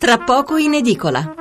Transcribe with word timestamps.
tra 0.00 0.16
poco 0.16 0.56
in 0.56 0.72
edicola. 0.72 1.34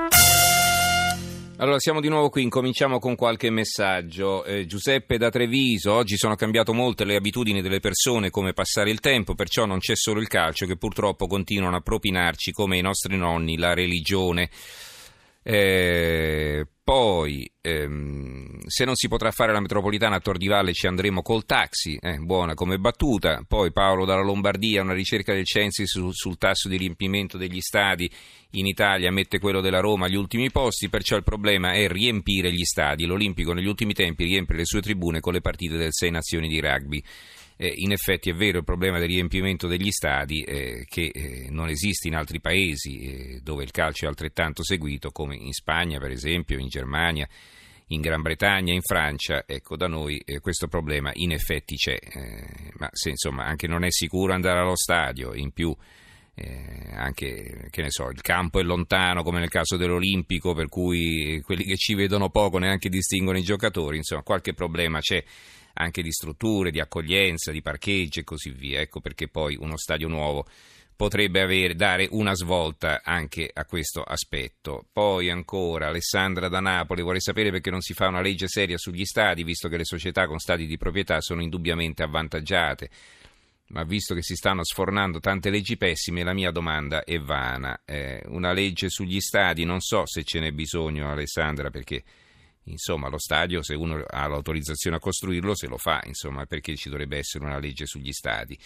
Allora, 1.59 1.80
siamo 1.80 2.02
di 2.02 2.09
nuovo 2.09 2.27
qui, 2.27 2.44
incominciamo 2.44 2.99
con 2.99 3.15
qualche 3.15 3.49
messaggio. 3.49 4.43
Eh, 4.43 4.65
Giuseppe 4.65 5.17
da 5.17 5.29
Treviso, 5.29 5.93
oggi 5.93 6.17
sono 6.17 6.35
cambiate 6.35 6.73
molte 6.73 7.05
le 7.05 7.15
abitudini 7.15 7.61
delle 7.61 7.79
persone, 7.79 8.29
come 8.29 8.51
passare 8.51 8.89
il 8.89 8.99
tempo, 8.99 9.33
perciò 9.33 9.65
non 9.65 9.79
c'è 9.79 9.95
solo 9.95 10.19
il 10.19 10.27
calcio 10.27 10.65
che 10.65 10.75
purtroppo 10.75 11.25
continuano 11.25 11.77
a 11.77 11.81
propinarci 11.81 12.52
come 12.52 12.77
i 12.77 12.82
nostri 12.82 13.16
nonni 13.16 13.57
la 13.57 13.73
religione. 13.73 14.50
Eh, 15.41 16.65
poi, 16.83 17.49
ehm, 17.61 18.65
se 18.65 18.83
non 18.83 18.95
si 18.95 19.07
potrà 19.07 19.31
fare 19.31 19.53
la 19.53 19.59
metropolitana 19.59 20.15
a 20.15 20.19
Tor 20.19 20.38
di 20.38 20.47
Valle 20.47 20.73
ci 20.73 20.88
andremo 20.88 21.21
col 21.21 21.45
taxi, 21.45 21.97
eh, 22.01 22.17
buona 22.17 22.55
come 22.55 22.79
battuta. 22.79 23.43
Poi 23.47 23.71
Paolo 23.71 24.05
dalla 24.05 24.23
Lombardia, 24.23 24.81
una 24.81 24.93
ricerca 24.93 25.33
del 25.33 25.45
Censis 25.45 25.88
sul, 25.88 26.13
sul 26.13 26.38
tasso 26.38 26.67
di 26.67 26.77
riempimento 26.77 27.38
degli 27.38 27.61
stadi 27.61 28.09
in 28.53 28.66
Italia 28.66 29.11
mette 29.11 29.38
quello 29.38 29.61
della 29.61 29.80
Roma 29.80 30.07
agli 30.07 30.16
ultimi 30.16 30.49
posti, 30.49 30.89
perciò 30.89 31.16
il 31.16 31.23
problema 31.23 31.73
è 31.73 31.88
riempire 31.88 32.52
gli 32.52 32.63
stadi. 32.63 33.05
L'Olimpico 33.05 33.53
negli 33.53 33.67
ultimi 33.67 33.94
tempi 33.94 34.23
riempie 34.23 34.55
le 34.55 34.66
sue 34.66 34.81
tribune 34.81 35.19
con 35.19 35.33
le 35.33 35.41
partite 35.41 35.77
del 35.77 35.94
Sei 35.94 36.09
Nazioni 36.09 36.47
di 36.47 36.59
rugby 36.59 37.03
eh, 37.62 37.73
in 37.76 37.91
effetti 37.91 38.30
è 38.30 38.34
vero 38.34 38.59
il 38.59 38.63
problema 38.63 38.99
del 38.99 39.09
riempimento 39.09 39.67
degli 39.67 39.91
stadi 39.91 40.44
eh, 40.44 40.86
che 40.88 41.12
eh, 41.13 41.48
non 41.50 41.67
esiste 41.67 42.08
in 42.08 42.16
altri 42.16 42.40
paesi 42.40 43.00
eh, 43.02 43.40
dove 43.44 43.63
il 43.63 43.72
calcio 43.72 44.05
è 44.05 44.08
altrettanto 44.08 44.63
seguito 44.63 45.12
come 45.12 45.36
in 45.36 45.52
Spagna 45.52 46.00
per 46.00 46.12
esempio, 46.12 46.58
in 46.58 46.70
Germania, 46.70 47.27
in 47.88 48.00
Gran 48.00 48.22
Bretagna, 48.22 48.72
in 48.72 48.81
Francia, 48.81 49.44
ecco 49.45 49.76
da 49.76 49.88
noi 49.88 50.22
eh, 50.23 50.40
questo 50.40 50.67
problema 50.70 51.12
in 51.16 51.34
effetti 51.34 51.76
c'è, 51.76 51.98
eh, 52.02 52.72
ma 52.77 52.88
se 52.94 53.09
insomma 53.09 53.44
anche 53.44 53.67
non 53.67 53.84
è 53.84 53.91
sicuro 53.91 54.31
andare 54.31 54.59
allo 54.59 54.78
stadio, 54.78 55.34
in 55.34 55.52
più 55.52 55.76
eh, 56.36 56.94
anche 56.94 57.67
che 57.70 57.81
ne 57.81 57.91
so, 57.91 58.08
il 58.09 58.22
campo 58.22 58.62
è 58.62 58.64
lontano 58.64 59.22
come 59.22 59.39
nel 59.39 59.50
caso 59.50 59.76
dell'Olimpico 59.76 60.53
per 60.53 60.70
cui 60.70 61.42
quelli 61.42 61.66
che 61.66 61.76
ci 61.76 61.94
vedono 61.94 62.30
poco 62.30 62.58
neanche 62.58 62.88
distinguono 62.88 63.38
i 63.38 63.44
giocatori, 63.44 63.98
insomma 63.98 64.23
qualche 64.23 64.53
problema 64.53 65.02
c'è 65.02 65.22
anche 65.73 66.02
di 66.02 66.12
strutture, 66.12 66.72
di 66.72 66.80
accoglienza, 66.80 67.52
di 67.52 67.62
parcheggi 67.62 68.20
e 68.20 68.23
così 68.23 68.52
via. 68.52 68.80
Ecco 68.80 69.00
perché 69.00 69.28
poi 69.28 69.56
uno 69.59 69.78
stadio 69.78 70.08
nuovo 70.08 70.45
potrebbe 71.00 71.39
avere, 71.39 71.76
dare 71.76 72.09
una 72.11 72.36
svolta 72.36 73.02
anche 73.06 73.50
a 73.53 73.64
questo 73.64 74.03
aspetto. 74.03 74.86
Poi 74.92 75.30
ancora 75.30 75.88
Alessandra 75.88 76.50
da 76.50 76.59
Napoli, 76.59 77.02
vorrei 77.02 77.22
sapere 77.22 77.52
perché 77.52 77.70
non 77.70 77.80
si 77.80 77.94
fa 77.94 78.09
una 78.09 78.20
legge 78.20 78.50
seria 78.50 78.78
sugli 78.78 79.06
stadi, 79.06 79.45
visto 79.45 79.70
che 79.70 79.78
le 79.78 79.86
società 79.86 80.28
con 80.28 80.39
stadi 80.39 80.67
di 80.67 80.78
proprietà 80.78 81.22
sono 81.22 81.42
indubbiamente 81.42 82.04
avvantaggiate. 82.04 82.89
Ma 83.67 83.83
visto 83.83 84.14
che 84.14 84.22
si 84.22 84.36
stanno 84.36 84.66
sfornando 84.66 85.22
tante 85.22 85.50
leggi 85.50 85.78
pessime, 85.78 86.22
la 86.23 86.33
mia 86.33 86.52
domanda 86.52 87.06
è 87.06 87.17
vana. 87.17 87.80
Eh, 87.86 88.22
una 88.26 88.52
legge 88.52 88.89
sugli 88.89 89.22
stadi, 89.22 89.64
non 89.64 89.80
so 89.80 90.06
se 90.06 90.26
ce 90.26 90.42
n'è 90.42 90.52
bisogno, 90.52 91.09
Alessandra, 91.09 91.70
perché 91.70 92.04
Insomma, 92.70 93.09
lo 93.09 93.20
stadio, 93.20 93.62
se 93.64 93.75
uno 93.75 94.03
ha 94.08 94.28
l'autorizzazione 94.28 94.98
a 94.98 95.00
costruirlo, 95.00 95.56
se 95.56 95.67
lo 95.67 95.78
fa, 95.78 96.02
insomma, 96.06 96.45
perché 96.45 96.76
ci 96.76 96.89
dovrebbe 96.89 97.17
essere 97.17 97.45
una 97.45 97.59
legge 97.59 97.86
sugli 97.86 98.11
stadi. 98.11 98.58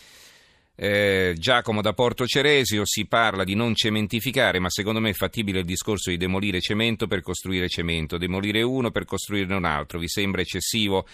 Eh, 0.76 1.36
Giacomo 1.38 1.82
da 1.82 1.94
Porto 1.94 2.26
Ceresio 2.26 2.84
si 2.86 3.06
parla 3.06 3.44
di 3.44 3.54
non 3.54 3.76
cementificare, 3.76 4.60
ma 4.60 4.70
secondo 4.70 5.00
me 5.00 5.12
è 5.12 5.14
fattibile 5.14 5.60
il 5.60 5.66
discorso 5.66 6.10
di 6.10 6.18
demolire 6.18 6.60
cemento 6.62 7.06
per 7.06 7.22
costruire 7.22 7.70
cemento, 7.70 8.18
demolire 8.18 8.64
uno 8.64 8.90
per 8.90 9.06
costruirne 9.06 9.56
un 9.56 9.66
altro. 9.66 10.00
Vi 10.00 10.08
sembra 10.08 10.42
eccessivo? 10.42 11.06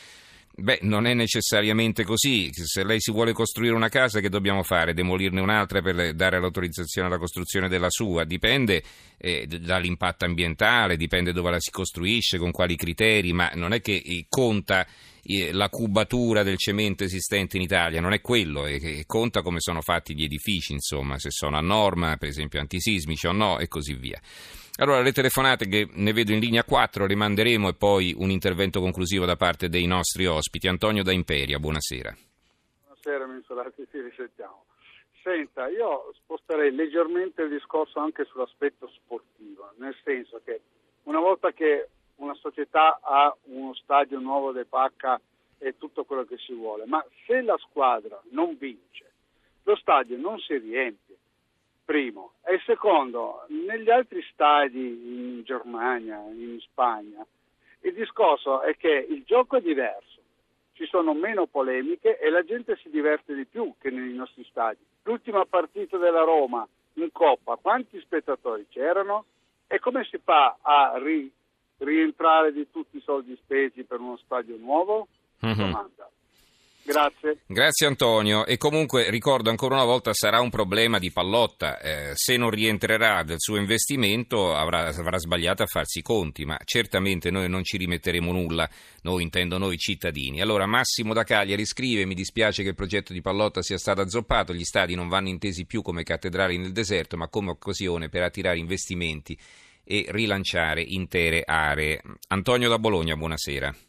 Beh, 0.61 0.79
non 0.81 1.05
è 1.05 1.13
necessariamente 1.13 2.03
così. 2.03 2.49
Se 2.51 2.83
lei 2.83 2.99
si 2.99 3.11
vuole 3.11 3.33
costruire 3.33 3.73
una 3.73 3.89
casa, 3.89 4.19
che 4.19 4.29
dobbiamo 4.29 4.63
fare? 4.63 4.93
Demolirne 4.93 5.41
un'altra 5.41 5.81
per 5.81 6.13
dare 6.13 6.39
l'autorizzazione 6.39 7.07
alla 7.07 7.17
costruzione 7.17 7.69
della 7.69 7.89
sua? 7.89 8.23
Dipende 8.23 8.83
eh, 9.17 9.47
dall'impatto 9.47 10.25
ambientale, 10.25 10.97
dipende 10.97 11.31
dove 11.31 11.51
la 11.51 11.59
si 11.59 11.71
costruisce, 11.71 12.37
con 12.37 12.51
quali 12.51 12.75
criteri, 12.75 13.33
ma 13.33 13.51
non 13.55 13.73
è 13.73 13.81
che 13.81 14.01
eh, 14.03 14.25
conta 14.27 14.85
eh, 15.23 15.51
la 15.51 15.69
cubatura 15.69 16.43
del 16.43 16.57
cemento 16.57 17.03
esistente 17.03 17.57
in 17.57 17.63
Italia, 17.63 18.01
non 18.01 18.13
è 18.13 18.21
quello, 18.21 18.65
eh, 18.65 19.03
conta 19.05 19.41
come 19.41 19.59
sono 19.59 19.81
fatti 19.81 20.15
gli 20.15 20.23
edifici, 20.23 20.73
insomma, 20.73 21.19
se 21.19 21.31
sono 21.31 21.57
a 21.57 21.61
norma, 21.61 22.17
per 22.17 22.29
esempio 22.29 22.59
antisismici 22.59 23.27
o 23.27 23.31
no, 23.31 23.59
e 23.59 23.67
così 23.67 23.93
via. 23.93 24.19
Allora, 24.79 25.01
le 25.01 25.11
telefonate 25.11 25.67
che 25.67 25.89
ne 25.91 26.13
vedo 26.13 26.31
in 26.31 26.39
linea 26.39 26.63
4 26.63 27.05
le 27.05 27.15
manderemo 27.15 27.67
e 27.67 27.73
poi 27.73 28.15
un 28.17 28.29
intervento 28.29 28.79
conclusivo 28.79 29.25
da 29.25 29.35
parte 29.35 29.67
dei 29.67 29.85
nostri 29.85 30.25
ospiti. 30.25 30.69
Antonio 30.69 31.03
da 31.03 31.11
Imperia, 31.11 31.59
buonasera. 31.59 32.15
Buonasera, 32.83 33.27
Mensolati, 33.27 33.85
ci 33.91 33.99
risentiamo. 33.99 34.63
Senta, 35.21 35.67
io 35.67 36.13
sposterei 36.15 36.73
leggermente 36.73 37.41
il 37.41 37.49
discorso 37.49 37.99
anche 37.99 38.23
sull'aspetto 38.23 38.89
sportivo, 38.95 39.69
nel 39.79 39.93
senso 40.01 40.39
che 40.45 40.61
una 41.03 41.19
volta 41.19 41.51
che 41.51 41.89
una 42.15 42.35
società 42.35 43.01
ha 43.03 43.35
uno 43.47 43.73
stadio 43.73 44.17
nuovo 44.19 44.53
de 44.53 44.63
pacca 44.63 45.19
e 45.57 45.75
tutto 45.77 46.05
quello 46.05 46.23
che 46.23 46.37
si 46.37 46.53
vuole, 46.53 46.85
ma 46.85 47.05
se 47.27 47.41
la 47.41 47.57
squadra 47.57 48.17
non 48.31 48.55
vince, 48.57 49.11
lo 49.63 49.75
stadio 49.75 50.17
non 50.17 50.39
si 50.39 50.57
riempie 50.57 51.08
primo. 51.89 52.33
E 52.45 52.61
secondo, 52.67 53.45
negli 53.47 53.89
altri 53.89 54.21
stadi 54.31 54.77
in 54.79 55.41
Germania, 55.43 56.19
in 56.29 56.59
Spagna, 56.61 57.25
il 57.81 57.93
discorso 57.95 58.61
è 58.61 58.77
che 58.77 59.07
il 59.09 59.23
gioco 59.25 59.57
è 59.57 59.61
diverso, 59.61 60.19
ci 60.73 60.85
sono 60.85 61.15
meno 61.15 61.47
polemiche 61.47 62.19
e 62.19 62.29
la 62.29 62.43
gente 62.43 62.77
si 62.83 62.91
diverte 62.91 63.33
di 63.33 63.45
più 63.45 63.73
che 63.79 63.89
nei 63.89 64.13
nostri 64.13 64.45
stadi. 64.51 64.77
L'ultima 65.01 65.43
partita 65.45 65.97
della 65.97 66.21
Roma 66.21 66.67
in 66.93 67.09
Coppa, 67.11 67.55
quanti 67.55 67.99
spettatori 68.01 68.67
c'erano? 68.69 69.25
E 69.65 69.79
come 69.79 70.03
si 70.03 70.19
fa 70.23 70.57
a 70.61 70.93
ri- 70.97 71.31
rientrare 71.77 72.53
di 72.53 72.69
tutti 72.69 72.97
i 72.97 73.01
soldi 73.01 73.35
spesi 73.41 73.83
per 73.83 73.99
uno 73.99 74.17
stadio 74.17 74.57
nuovo? 74.57 75.07
Mm-hmm. 75.43 75.57
Domanda. 75.57 76.09
Grazie. 76.83 77.41
Grazie 77.45 77.87
Antonio. 77.87 78.45
E 78.45 78.57
comunque 78.57 79.09
ricordo 79.09 79.49
ancora 79.49 79.75
una 79.75 79.83
volta 79.83 80.13
sarà 80.13 80.39
un 80.39 80.49
problema 80.49 80.97
di 80.97 81.11
pallotta. 81.11 81.79
Eh, 81.79 82.11
se 82.15 82.37
non 82.37 82.49
rientrerà 82.49 83.23
del 83.23 83.39
suo 83.39 83.57
investimento 83.57 84.55
avrà, 84.55 84.87
avrà, 84.87 85.17
sbagliato 85.17 85.63
a 85.63 85.67
farsi 85.67 85.99
i 85.99 86.01
conti, 86.01 86.45
ma 86.45 86.57
certamente 86.63 87.29
noi 87.29 87.47
non 87.49 87.63
ci 87.63 87.77
rimetteremo 87.77 88.31
nulla, 88.31 88.67
noi 89.03 89.23
intendo 89.23 89.57
noi 89.57 89.77
cittadini. 89.77 90.41
Allora 90.41 90.65
Massimo 90.65 91.13
da 91.13 91.23
Cagliari 91.23 91.65
scrive 91.65 92.05
mi 92.05 92.15
dispiace 92.15 92.63
che 92.63 92.69
il 92.69 92.75
progetto 92.75 93.13
di 93.13 93.21
pallotta 93.21 93.61
sia 93.61 93.77
stato 93.77 94.01
azzoppato, 94.01 94.53
gli 94.53 94.63
stadi 94.63 94.95
non 94.95 95.09
vanno 95.09 95.29
intesi 95.29 95.65
più 95.65 95.81
come 95.81 96.03
cattedrali 96.03 96.57
nel 96.57 96.71
deserto, 96.71 97.17
ma 97.17 97.27
come 97.27 97.51
occasione 97.51 98.09
per 98.09 98.23
attirare 98.23 98.57
investimenti 98.57 99.37
e 99.83 100.05
rilanciare 100.09 100.81
intere 100.81 101.43
aree. 101.45 102.01
Antonio 102.29 102.69
da 102.69 102.79
Bologna, 102.79 103.15
buonasera. 103.15 103.88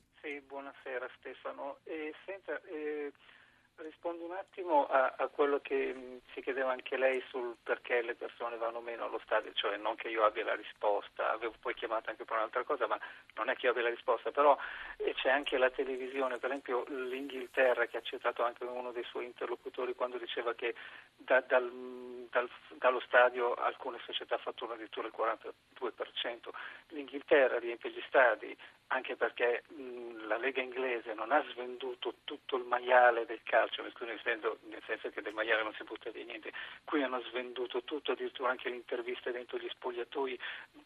Rispondo 3.83 4.25
un 4.25 4.33
attimo 4.33 4.87
a, 4.87 5.15
a 5.17 5.29
quello 5.29 5.61
che 5.61 5.93
mm, 5.95 6.17
si 6.33 6.43
chiedeva 6.43 6.71
anche 6.71 6.97
lei 6.97 7.23
sul 7.29 7.57
perché 7.63 8.03
le 8.03 8.15
persone 8.15 8.57
vanno 8.57 8.81
meno 8.81 9.05
allo 9.05 9.21
stadio, 9.25 9.53
cioè 9.55 9.77
non 9.77 9.97
che 9.97 10.09
io 10.09 10.25
abbia 10.25 10.45
la 10.45 10.55
risposta, 10.55 11.33
avevo 11.33 11.55
poi 11.61 11.75
chiamato 11.75 12.11
anche 12.11 12.25
per 12.25 12.37
un'altra 12.37 12.65
cosa, 12.65 12.87
ma 12.87 12.99
non 13.35 13.49
è 13.49 13.57
che 13.57 13.67
io 13.67 13.73
abbia 13.73 13.85
la 13.85 13.91
risposta, 13.91 14.31
però 14.31 14.57
eh, 14.97 15.15
c'è 15.15 15.31
anche 15.31 15.59
la 15.59 15.71
televisione, 15.71 16.39
per 16.39 16.51
esempio 16.51 16.85
l'Inghilterra 16.89 17.87
che 17.87 17.99
ha 17.99 18.03
citato 18.03 18.43
anche 18.45 18.65
uno 18.65 18.93
dei 18.93 19.05
suoi 19.05 19.25
interlocutori 19.25 19.95
quando 19.95 20.19
diceva 20.19 20.55
che 20.55 20.75
da, 21.17 21.41
dal, 21.41 22.27
dal, 22.31 22.49
dallo 22.75 23.01
stadio 23.01 23.55
alcune 23.55 23.99
società 24.05 24.39
fatturano 24.39 24.75
addirittura 24.75 25.07
il 25.07 25.15
42%, 25.17 26.49
l'Inghilterra 26.89 27.59
riempie 27.59 27.91
gli 27.91 28.03
stadi 28.07 28.57
anche 28.93 29.17
perché 29.17 29.63
mh, 29.69 30.27
la 30.27 30.37
Lega 30.37 30.61
inglese 30.61 31.15
non 31.15 31.31
ha 31.33 31.45
svenduto 31.51 32.15
tutto 32.25 32.57
il 32.57 32.65
maiale 32.65 33.25
del 33.25 33.41
calcio, 33.43 33.83
nel 33.83 34.21
senso, 34.23 34.59
nel 34.69 34.83
senso 34.87 35.11
che 35.11 35.23
del 35.23 35.35
maiale 35.35 35.63
non 35.63 35.73
si 35.75 35.85
butta 35.85 36.11
via 36.11 36.25
niente, 36.25 36.53
qui 36.85 37.03
hanno 37.03 37.21
svenduto 37.23 37.83
tutto, 37.83 38.13
addirittura 38.13 38.51
anche 38.51 38.69
le 38.69 38.77
interviste 38.77 39.31
dentro 39.31 39.59
gli 39.59 39.69
spogliatoi 39.69 40.39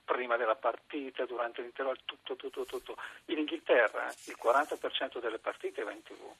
prima 0.04 0.36
della 0.36 0.56
partita, 0.56 1.24
durante 1.24 1.62
l'intervallo, 1.62 2.00
tutto, 2.04 2.36
tutto, 2.36 2.64
tutto. 2.64 2.96
In 3.26 3.38
Inghilterra 3.38 4.06
il 4.26 4.36
40% 4.40 5.20
delle 5.20 5.38
partite 5.38 5.82
va 5.82 5.92
in 5.92 6.02
tv. 6.02 6.32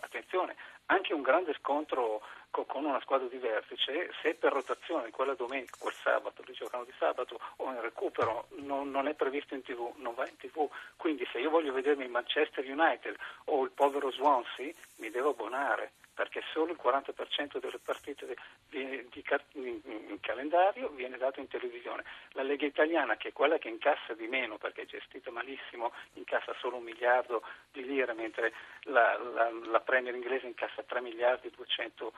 Attenzione, 0.00 0.56
anche 0.86 1.12
un 1.12 1.22
grande 1.22 1.54
scontro 1.54 2.22
con 2.50 2.84
una 2.84 3.00
squadra 3.00 3.28
di 3.28 3.38
vertice, 3.38 4.10
se 4.22 4.34
per 4.34 4.52
rotazione 4.52 5.10
quella 5.10 5.34
domenica, 5.34 5.76
quel 5.78 5.94
sabato, 5.94 6.42
li 6.46 6.52
giocano 6.52 6.84
di 6.84 6.92
sabato 6.98 7.38
o 7.56 7.70
in 7.70 7.80
recupero, 7.80 8.48
non, 8.56 8.90
non, 8.90 9.06
è 9.06 9.14
previsto 9.14 9.54
in 9.54 9.62
tv, 9.62 9.92
non 9.96 10.14
va 10.14 10.26
in 10.26 10.36
tv. 10.36 10.68
Quindi 10.96 11.26
se 11.30 11.38
io 11.38 11.50
voglio 11.50 11.72
vedermi 11.72 12.08
Manchester 12.08 12.64
United 12.64 13.16
o 13.46 13.64
il 13.64 13.70
povero 13.70 14.10
Swansea, 14.10 14.72
mi 14.96 15.10
devo 15.10 15.30
abbonare 15.30 15.92
perché 16.18 16.42
solo 16.52 16.72
il 16.72 16.80
40% 16.82 17.60
delle 17.60 17.78
partite 17.78 18.26
di, 18.68 19.06
di, 19.08 19.22
di, 19.52 19.82
in 20.08 20.18
calendario 20.18 20.88
viene 20.88 21.16
dato 21.16 21.38
in 21.38 21.46
televisione. 21.46 22.02
La 22.32 22.42
Lega 22.42 22.66
Italiana, 22.66 23.16
che 23.16 23.28
è 23.28 23.32
quella 23.32 23.56
che 23.58 23.68
incassa 23.68 24.14
di 24.14 24.26
meno 24.26 24.58
perché 24.58 24.82
è 24.82 24.86
gestita 24.86 25.30
malissimo, 25.30 25.92
incassa 26.14 26.56
solo 26.58 26.78
un 26.78 26.82
miliardo 26.82 27.44
di 27.70 27.86
lire, 27.86 28.14
mentre 28.14 28.52
la, 28.86 29.16
la, 29.16 29.48
la 29.70 29.80
Premier 29.80 30.12
inglese 30.12 30.46
incassa 30.46 30.82
3 30.82 31.00
miliardi 31.02 31.46
e 31.46 31.52
200 31.54 32.12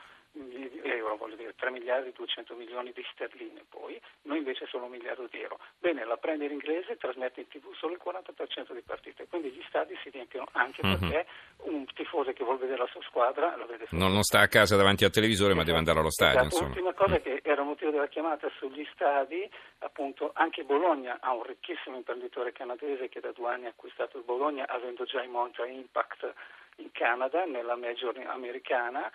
euro, 0.83 1.17
voglio 1.17 1.37
dire 1.37 1.55
3 1.57 1.71
miliardi 1.71 2.09
e 2.09 2.13
200 2.13 2.55
milioni 2.55 2.93
di 2.93 3.05
sterline 3.13 3.65
poi, 3.69 4.01
noi 4.23 4.39
invece 4.39 4.67
solo 4.67 4.85
un 4.85 4.93
miliardo 4.93 5.27
di 5.31 5.41
euro. 5.41 5.59
Bene, 5.79 6.05
la 6.05 6.17
Premier 6.17 6.51
inglese 6.51 6.97
trasmette 6.97 7.41
in 7.41 7.49
tv 7.49 7.73
solo 7.75 7.95
il 7.95 8.01
40% 8.05 8.73
di 8.73 8.83
partite, 8.83 9.27
quindi 9.29 9.51
gli 9.51 9.63
stadi 9.69 9.97
si 10.03 10.11
riempiono 10.11 10.47
anche 10.53 10.87
mm-hmm. 10.87 10.99
perché 10.99 11.27
un 11.65 11.85
tifoso 11.95 12.33
che 12.33 12.45
vuole 12.45 12.59
vedere 12.61 12.79
la 12.79 12.89
sua 12.91 13.03
squadra 13.03 13.57
lo 13.57 13.67
vede 13.67 13.87
non, 13.91 14.13
non 14.13 14.23
sta 14.23 14.41
a 14.41 14.49
casa 14.49 14.77
davanti 14.77 15.05
al 15.05 15.11
televisore 15.11 15.55
ma 15.55 15.65
deve 15.65 15.79
andare 15.79 15.99
allo 15.99 16.11
stadio. 16.11 16.41
Esatto. 16.41 16.65
L'ultima 16.65 16.93
cosa 16.93 17.15
mm. 17.15 17.23
che 17.23 17.41
era 17.43 17.63
motivo 17.63 17.91
della 17.91 18.09
chiamata 18.09 18.49
sugli 18.59 18.87
stadi, 18.93 19.49
appunto 19.79 20.31
anche 20.35 20.65
Bologna 20.65 21.19
ha 21.21 21.33
un 21.33 21.43
ricchissimo 21.43 21.97
imprenditore 21.97 22.53
canadese 22.53 23.09
che 23.09 23.21
da 23.21 23.33
due 23.33 23.51
anni 23.51 23.67
ha 23.67 23.71
acquistato 23.71 24.19
il 24.19 24.25
Bologna 24.25 24.67
avendo 24.69 25.05
già 25.05 25.23
in 25.23 25.31
monta 25.31 25.67
Impact 25.67 26.33
in 26.77 26.91
Canada, 26.93 27.45
nella 27.45 27.77
major 27.77 28.17
americana 28.27 29.11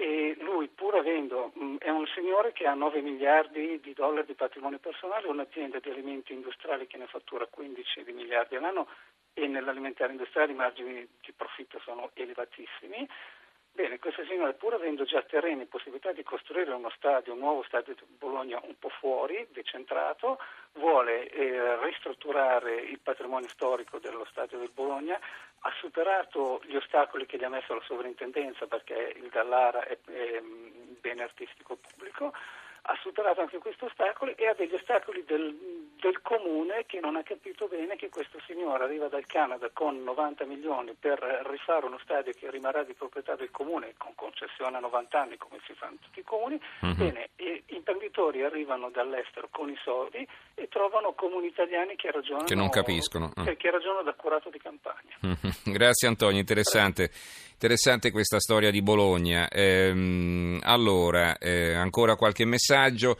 e 0.00 0.34
lui 0.40 0.68
pur 0.68 0.94
avendo, 0.94 1.52
mh, 1.54 1.76
è 1.76 1.90
un 1.90 2.06
signore 2.14 2.52
che 2.52 2.66
ha 2.66 2.72
9 2.72 3.02
miliardi 3.02 3.78
di 3.80 3.92
dollari 3.92 4.24
di 4.24 4.32
patrimonio 4.32 4.78
personale, 4.78 5.28
un'azienda 5.28 5.78
di 5.78 5.90
alimenti 5.90 6.32
industriali 6.32 6.86
che 6.86 6.96
ne 6.96 7.06
fattura 7.06 7.44
15 7.44 8.04
di 8.04 8.12
miliardi 8.12 8.56
all'anno 8.56 8.88
e 9.34 9.46
nell'alimentare 9.46 10.12
industriale 10.12 10.52
i 10.52 10.54
margini 10.54 11.06
di 11.20 11.32
profitto 11.32 11.78
sono 11.84 12.12
elevatissimi. 12.14 13.06
Bene, 13.72 13.98
questo 13.98 14.24
signore 14.24 14.54
pur 14.54 14.74
avendo 14.74 15.04
già 15.04 15.22
terreni 15.22 15.62
e 15.62 15.66
possibilità 15.66 16.12
di 16.12 16.22
costruire 16.22 16.72
uno 16.72 16.90
stadio, 16.90 17.32
un 17.32 17.38
nuovo 17.38 17.62
stadio 17.62 17.94
di 17.94 18.04
Bologna 18.18 18.60
un 18.64 18.78
po' 18.78 18.90
fuori, 18.90 19.46
decentrato, 19.52 20.38
vuole 20.72 21.28
eh, 21.30 21.82
ristrutturare 21.84 22.74
il 22.74 22.98
patrimonio 23.00 23.48
storico 23.48 23.98
dello 23.98 24.26
stadio 24.30 24.58
del 24.58 24.70
Bologna 24.74 25.18
ha 25.60 25.72
superato 25.78 26.60
gli 26.64 26.76
ostacoli 26.76 27.26
che 27.26 27.36
gli 27.36 27.44
ha 27.44 27.48
messo 27.48 27.74
la 27.74 27.82
sovrintendenza 27.82 28.66
perché 28.66 29.14
il 29.16 29.28
Gallara 29.28 29.84
è, 29.84 29.98
è 30.06 30.40
bene 30.40 31.22
artistico 31.22 31.76
pubblico, 31.76 32.32
ha 32.82 32.98
superato 33.00 33.40
anche 33.40 33.58
questi 33.58 33.84
ostacoli 33.84 34.32
e 34.34 34.46
ha 34.46 34.54
degli 34.54 34.74
ostacoli 34.74 35.24
del, 35.24 35.89
del, 36.00 36.20
comune 36.22 36.84
che 36.86 37.00
non 37.00 37.16
ha 37.16 37.22
capito 37.22 37.66
bene 37.66 37.96
che 37.96 38.08
questo 38.08 38.38
signore 38.46 38.84
arriva 38.84 39.08
dal 39.08 39.26
Canada 39.26 39.70
con 39.72 40.02
90 40.02 40.44
milioni 40.44 40.94
per 40.98 41.18
rifare 41.48 41.86
uno 41.86 41.98
stadio 42.02 42.32
che 42.32 42.50
rimarrà 42.50 42.82
di 42.84 42.94
proprietà 42.94 43.34
del 43.36 43.50
comune 43.50 43.94
con 43.96 44.14
concessione 44.14 44.76
a 44.76 44.80
90 44.80 45.20
anni 45.20 45.36
come 45.36 45.58
si 45.66 45.74
fanno 45.74 45.96
tutti 46.00 46.20
i 46.20 46.24
comuni. 46.24 46.60
Uh-huh. 46.80 46.94
Bene, 46.94 47.30
imprenditori 47.66 48.42
arrivano 48.42 48.90
dall'estero 48.90 49.48
con 49.50 49.68
i 49.68 49.78
soldi 49.82 50.26
e 50.54 50.68
trovano 50.68 51.12
comuni 51.12 51.48
italiani 51.48 51.96
che 51.96 52.10
ragionano, 52.10 52.46
che 52.46 52.54
non 52.54 52.68
capiscono. 52.68 53.32
Che, 53.34 53.56
che 53.56 53.70
ragionano 53.70 54.02
da 54.02 54.12
curato 54.14 54.50
di 54.50 54.58
campagna. 54.58 55.16
Grazie 55.64 56.08
Antonio, 56.08 56.38
interessante. 56.38 57.10
Interessante 57.52 58.10
questa 58.10 58.38
storia 58.38 58.70
di 58.70 58.82
Bologna. 58.82 59.48
Ehm, 59.48 60.60
allora, 60.62 61.36
eh, 61.38 61.74
ancora 61.74 62.16
qualche 62.16 62.44
messaggio. 62.44 63.18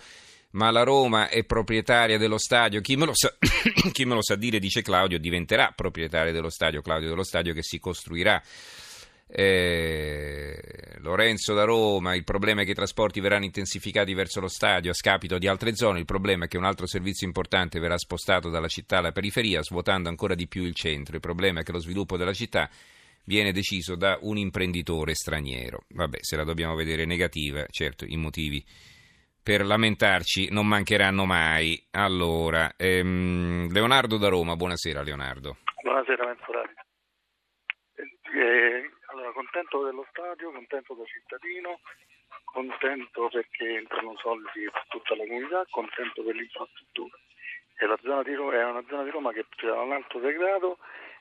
Ma 0.52 0.70
la 0.70 0.82
Roma 0.82 1.28
è 1.28 1.44
proprietaria 1.44 2.18
dello 2.18 2.38
stadio. 2.38 2.80
Chi 2.80 2.96
me, 2.96 3.06
lo 3.06 3.14
sa, 3.14 3.32
chi 3.92 4.04
me 4.04 4.14
lo 4.14 4.22
sa 4.22 4.34
dire, 4.34 4.58
dice 4.58 4.82
Claudio, 4.82 5.18
diventerà 5.18 5.72
proprietaria 5.74 6.32
dello 6.32 6.50
stadio. 6.50 6.82
Claudio 6.82 7.08
dello 7.08 7.22
stadio 7.22 7.54
che 7.54 7.62
si 7.62 7.78
costruirà. 7.78 8.42
Eh, 9.32 10.60
Lorenzo 10.98 11.54
da 11.54 11.62
Roma, 11.62 12.16
il 12.16 12.24
problema 12.24 12.62
è 12.62 12.64
che 12.64 12.72
i 12.72 12.74
trasporti 12.74 13.20
verranno 13.20 13.44
intensificati 13.44 14.12
verso 14.12 14.40
lo 14.40 14.48
stadio 14.48 14.90
a 14.90 14.94
scapito 14.94 15.38
di 15.38 15.46
altre 15.46 15.76
zone, 15.76 16.00
il 16.00 16.04
problema 16.04 16.46
è 16.46 16.48
che 16.48 16.56
un 16.56 16.64
altro 16.64 16.88
servizio 16.88 17.28
importante 17.28 17.78
verrà 17.78 17.96
spostato 17.96 18.50
dalla 18.50 18.66
città 18.66 18.98
alla 18.98 19.12
periferia, 19.12 19.62
svuotando 19.62 20.08
ancora 20.08 20.34
di 20.34 20.48
più 20.48 20.64
il 20.64 20.74
centro, 20.74 21.14
il 21.14 21.20
problema 21.20 21.60
è 21.60 21.62
che 21.62 21.70
lo 21.70 21.78
sviluppo 21.78 22.16
della 22.16 22.32
città 22.32 22.68
viene 23.22 23.52
deciso 23.52 23.94
da 23.94 24.18
un 24.22 24.36
imprenditore 24.36 25.14
straniero. 25.14 25.84
Vabbè, 25.90 26.18
se 26.22 26.34
la 26.34 26.42
dobbiamo 26.42 26.74
vedere 26.74 27.04
negativa, 27.04 27.64
certo, 27.70 28.04
i 28.04 28.16
motivi 28.16 28.64
per 29.50 29.66
lamentarci 29.66 30.52
non 30.52 30.68
mancheranno 30.68 31.24
mai. 31.24 31.74
Allora, 31.90 32.70
ehm, 32.76 33.66
Leonardo 33.72 34.16
da 34.16 34.28
Roma, 34.28 34.54
buonasera 34.54 35.02
Leonardo. 35.02 35.56
Buonasera 35.82 36.24
Mentorari. 36.24 36.74
Eh, 37.96 38.90
allora, 39.06 39.32
contento 39.32 39.82
dello 39.82 40.06
stadio, 40.10 40.52
contento 40.52 40.94
da 40.94 41.02
cittadino, 41.02 41.80
contento 42.44 43.28
perché 43.28 43.74
entrano 43.74 44.14
soldi 44.18 44.70
per 44.70 44.86
tutta 44.86 45.16
la 45.16 45.26
comunità, 45.26 45.66
contento 45.68 46.22
per 46.22 46.36
l'infrastruttura. 46.36 47.18
E 47.74 47.86
la 47.86 47.98
zona 48.02 48.22
di 48.22 48.34
Roma 48.34 48.54
è 48.54 48.64
una 48.64 48.84
zona 48.86 49.02
di 49.02 49.10
Roma 49.10 49.32
che 49.32 49.44
ha 49.66 49.82
un 49.82 49.90
alto 49.90 50.20
degrado 50.20 50.78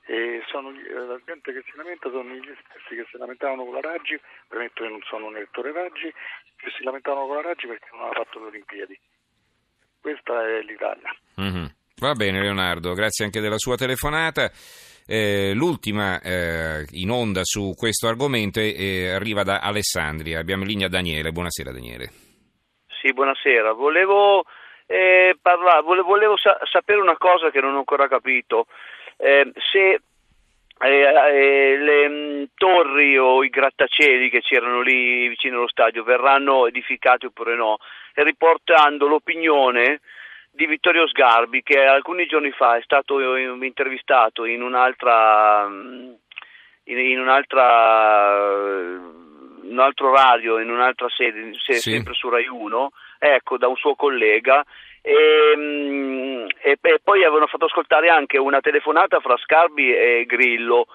e 0.10 0.42
sono, 0.48 0.72
eh, 0.72 1.06
la 1.06 1.22
gente 1.24 1.54
che 1.54 1.62
si 1.70 1.78
lamenta 1.78 2.10
sono 2.10 2.34
gli 2.34 2.42
stessi 2.66 2.96
che 2.96 3.06
si 3.12 3.18
lamentavano 3.20 3.64
con 3.64 3.76
la 3.76 3.82
Raggi, 3.82 4.20
premetto 4.48 4.82
che 4.82 4.90
non 4.90 5.02
sono 5.04 5.28
un 5.28 5.36
elettore 5.36 5.72
Raggi, 5.72 6.12
che 6.56 6.72
si 6.76 6.84
lamentavano 6.84 7.28
con 7.28 7.36
la 7.36 7.42
Raggi 7.44 7.68
perché 7.68 7.86
non 7.92 8.02
aveva 8.02 8.24
fatto 8.24 8.40
le 8.40 8.48
Olimpiadi. 8.48 9.00
Questa 10.02 10.48
è 10.48 10.62
l'Italia. 10.62 11.16
Mm-hmm. 11.40 11.66
Va 12.00 12.14
bene 12.14 12.42
Leonardo, 12.42 12.94
grazie 12.94 13.26
anche 13.26 13.40
della 13.40 13.60
sua 13.60 13.76
telefonata. 13.76 14.50
Eh, 15.06 15.54
l'ultima 15.54 16.20
eh, 16.22 16.88
in 16.92 17.12
onda 17.12 17.42
su 17.44 17.76
questo 17.78 18.08
argomento 18.08 18.60
eh, 18.60 19.12
arriva 19.14 19.44
da 19.44 19.60
Alessandria. 19.60 20.40
Abbiamo 20.40 20.64
in 20.64 20.70
linea 20.70 20.88
Daniele. 20.88 21.32
Buonasera 21.32 21.72
Daniele. 21.72 22.10
Sì, 23.00 23.14
buonasera. 23.14 23.74
Volevo, 23.74 24.46
eh, 24.88 25.38
parlare, 25.40 25.84
volevo, 25.84 26.08
volevo 26.08 26.38
sa- 26.38 26.60
sapere 26.72 27.00
una 27.00 27.18
cosa 27.18 27.52
che 27.52 27.60
non 27.62 27.76
ho 27.76 27.80
ancora 27.80 28.08
capito 28.08 28.66
eh, 29.20 29.52
se 29.72 30.00
eh, 30.82 30.88
eh, 30.88 31.78
le 31.78 32.08
mh, 32.08 32.14
mm, 32.14 32.44
torri 32.56 33.18
o 33.18 33.44
i 33.44 33.50
grattacieli 33.50 34.30
che 34.30 34.40
c'erano 34.40 34.82
lì 34.82 35.28
vicino 35.28 35.58
allo 35.58 35.68
stadio 35.68 36.04
verranno 36.04 36.68
edificati 36.68 37.26
oppure 37.26 37.56
no, 37.56 37.78
riportando 38.14 39.08
l'opinione 39.08 40.00
di 40.52 40.66
Vittorio 40.66 41.06
Sgarbi 41.08 41.62
che 41.64 41.80
alcuni 41.80 42.26
giorni 42.28 42.52
fa 42.52 42.78
è 42.78 42.82
stato 42.82 43.36
intervistato 43.36 44.46
in 44.46 44.62
un'altra, 44.62 45.68
mm, 45.68 46.12
in, 46.86 46.98
in 46.98 47.20
un'altra 47.20 49.18
un 49.70 49.80
altro 49.80 50.14
radio 50.14 50.60
in 50.60 50.70
un'altra 50.72 51.08
sede, 51.10 51.52
sì. 51.54 51.74
sempre 51.74 52.14
su 52.14 52.28
Rai 52.30 52.48
1, 52.48 52.92
ecco, 53.20 53.58
da 53.58 53.68
un 53.68 53.76
suo 53.76 53.96
collega 53.96 54.66
e, 55.10 55.52
ehm, 55.54 56.48
e, 56.62 56.78
e, 56.80 57.00
poi 57.04 57.24
avevano 57.24 57.48
fatto 57.48 57.66
ascoltare 57.66 58.10
anche 58.10 58.38
una 58.38 58.60
telefonata 58.60 59.20
fra 59.20 59.36
Sgarbi 59.38 59.92
e 59.92 60.26
Grillo 60.28 60.86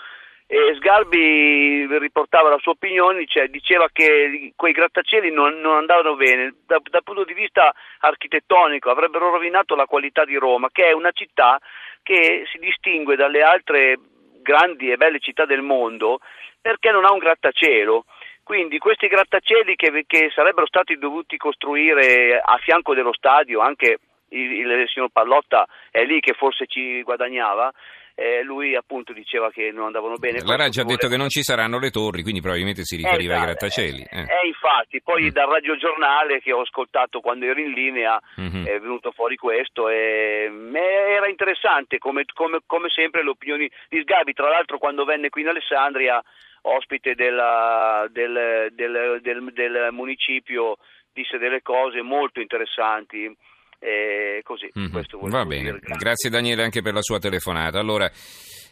e 0.47 0.75
Sgarbi 0.77 1.87
riportava 1.99 2.51
la 2.51 2.59
sua 2.59 2.73
opinione, 2.73 3.27
cioè 3.27 3.49
diceva 3.49 3.89
che 3.91 4.53
quei 4.55 4.73
grattacieli 4.73 5.33
non, 5.33 5.59
non 5.61 5.77
andavano 5.77 6.15
bene 6.17 6.55
da, 6.67 6.81
dal 6.91 7.03
punto 7.03 7.25
di 7.25 7.33
vista 7.33 7.75
architettonico, 8.01 8.91
avrebbero 8.91 9.31
rovinato 9.31 9.75
la 9.75 9.87
qualità 9.87 10.25
di 10.25 10.37
Roma, 10.37 10.69
che 10.71 10.89
è 10.89 10.93
una 10.93 11.13
città 11.13 11.59
che 12.03 12.45
si 12.53 12.59
distingue 12.59 13.17
dalle 13.17 13.43
altre 13.43 13.99
grandi 14.43 14.93
e 14.93 14.99
belle 14.99 15.19
città 15.19 15.47
del 15.47 15.63
mondo 15.63 16.21
perché 16.61 16.91
non 16.91 17.05
ha 17.05 17.13
un 17.13 17.19
grattacielo. 17.19 18.05
Quindi 18.45 18.79
questi 18.79 19.09
grattacieli 19.09 19.75
che, 19.75 20.05
che, 20.07 20.31
sarebbero 20.35 20.67
stati 20.67 20.97
dovuti 20.97 21.39
costruire 21.39 22.39
a 22.39 22.59
fianco 22.59 22.95
dello 22.95 23.15
stadio, 23.15 23.61
anche 23.61 23.99
il, 24.29 24.53
il 24.53 24.89
signor 24.89 25.09
Pallotta 25.11 25.67
è 25.91 26.05
lì 26.05 26.21
che 26.21 26.35
forse 26.35 26.67
ci 26.67 27.03
guadagnava, 27.03 27.73
eh, 28.17 28.43
lui 28.43 28.77
appunto 28.77 29.13
diceva 29.13 29.51
che 29.51 29.73
non 29.73 29.87
andavano 29.87 30.17
bene. 30.17 30.41
La 30.45 30.57
Raggi 30.57 30.81
ha 30.81 30.85
detto 30.85 31.09
che 31.09 31.17
non 31.17 31.29
ci 31.29 31.43
saranno 31.43 31.79
le 31.79 31.91
torri, 31.91 32.23
quindi 32.23 32.41
probabilmente 32.41 32.85
si 32.85 32.97
riferiva 32.97 33.35
eh, 33.35 33.37
ai 33.39 33.45
grattacieli. 33.45 34.07
Eh, 34.09 34.21
eh. 34.21 34.47
infatti, 34.47 35.03
poi 35.03 35.25
mm. 35.25 35.29
dal 35.29 35.49
radiogiornale 35.49 36.41
che 36.41 36.53
ho 36.53 36.61
ascoltato 36.61 37.21
quando 37.21 37.47
ero 37.47 37.61
in 37.61 37.73
linea 37.73 38.21
mm-hmm. 38.41 38.67
è 38.67 38.79
venuto 38.79 39.11
fuori 39.11 39.37
questo 39.37 39.89
e 39.89 40.51
era 40.73 41.29
interessante 41.29 41.99
come, 41.99 42.25
come, 42.33 42.61
come 42.67 42.89
sempre 42.89 43.25
le 43.25 43.31
opinioni 43.31 43.69
di 43.89 44.01
Sgabi, 44.01 44.33
tra 44.33 44.49
l'altro 44.49 44.79
quando 44.79 45.05
venne 45.05 45.29
qui 45.29 45.43
in 45.43 45.49
Alessandria 45.49 46.23
ospite 46.67 47.15
della, 47.15 48.07
del, 48.11 48.73
del, 48.75 49.21
del, 49.23 49.53
del, 49.53 49.89
municipio 49.93 50.77
disse 51.13 51.39
delle 51.39 51.63
cose 51.63 52.03
molto 52.03 52.41
interessanti. 52.41 53.35
Eh, 53.79 54.41
così, 54.45 54.71
mm-hmm. 54.79 55.29
Va 55.29 55.45
bene, 55.45 55.71
grazie. 55.73 55.97
grazie 55.97 56.31
Daniele 56.31 56.63
anche 56.63 56.81
per 56.81 56.95
la 56.95 57.03
sua 57.03 57.19
telefonata. 57.19 57.79
Allora, 57.79 58.11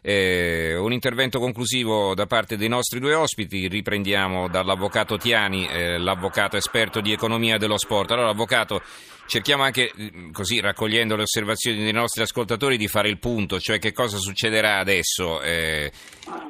eh, 0.00 0.74
un 0.74 0.92
intervento 0.92 1.38
conclusivo 1.38 2.14
da 2.14 2.26
parte 2.26 2.56
dei 2.56 2.68
nostri 2.68 2.98
due 2.98 3.14
ospiti, 3.14 3.68
riprendiamo 3.68 4.48
dall'avvocato 4.48 5.16
Tiani, 5.16 5.68
eh, 5.68 5.98
l'avvocato 5.98 6.56
esperto 6.56 7.00
di 7.00 7.12
economia 7.12 7.58
dello 7.58 7.78
sport. 7.78 8.10
Allora, 8.10 8.30
avvocato, 8.30 8.80
cerchiamo 9.26 9.62
anche, 9.62 9.90
mm, 9.96 10.32
così 10.32 10.60
raccogliendo 10.60 11.16
le 11.16 11.22
osservazioni 11.22 11.78
dei 11.78 11.92
nostri 11.92 12.22
ascoltatori, 12.22 12.76
di 12.76 12.88
fare 12.88 13.08
il 13.08 13.18
punto, 13.18 13.58
cioè 13.58 13.78
che 13.78 13.92
cosa 13.92 14.16
succederà 14.16 14.78
adesso, 14.78 15.40
eh, 15.40 15.90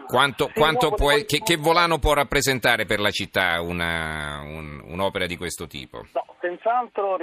quanto, 0.07 0.50
quanto 0.55 0.91
può, 0.91 1.11
che, 1.26 1.41
che, 1.45 1.57
volano 1.57 1.99
può 1.99 2.14
rappresentare 2.14 2.85
per 2.85 3.00
la 3.00 3.11
città 3.11 3.61
una, 3.61 4.41
un, 4.43 4.83
un'opera 4.85 5.26
di 5.26 5.37
questo 5.37 5.67
tipo? 5.67 6.07
No, 6.12 6.25
senz'altro 6.41 7.17